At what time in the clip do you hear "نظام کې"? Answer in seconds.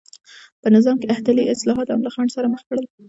0.75-1.07